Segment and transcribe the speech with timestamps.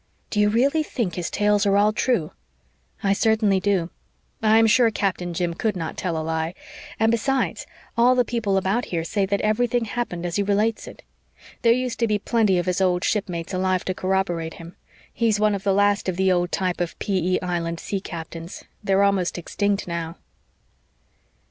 [0.31, 2.31] Do you really think his tales are all true?"
[3.03, 3.91] "I certainly do.
[4.41, 6.55] I am sure Captain Jim could not tell a lie;
[6.99, 11.03] and besides, all the people about here say that everything happened as he relates it.
[11.61, 14.75] There used to be plenty of his old shipmates alive to corroborate him.
[15.13, 17.39] He's one of the last of the old type of P.E.
[17.43, 18.63] Island sea captains.
[18.83, 20.17] They are almost extinct now."